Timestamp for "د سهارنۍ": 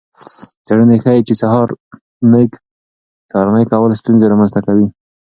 1.35-2.45